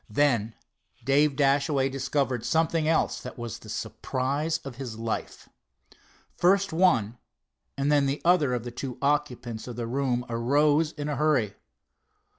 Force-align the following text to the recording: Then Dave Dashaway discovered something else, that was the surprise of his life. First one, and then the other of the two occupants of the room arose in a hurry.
Then 0.09 0.55
Dave 1.03 1.35
Dashaway 1.35 1.87
discovered 1.91 2.43
something 2.43 2.87
else, 2.87 3.21
that 3.21 3.37
was 3.37 3.59
the 3.59 3.69
surprise 3.69 4.57
of 4.65 4.77
his 4.77 4.97
life. 4.97 5.47
First 6.35 6.73
one, 6.73 7.19
and 7.77 7.91
then 7.91 8.07
the 8.07 8.19
other 8.25 8.55
of 8.55 8.63
the 8.63 8.71
two 8.71 8.97
occupants 8.99 9.67
of 9.67 9.75
the 9.75 9.85
room 9.85 10.25
arose 10.27 10.91
in 10.93 11.07
a 11.07 11.17
hurry. 11.17 11.53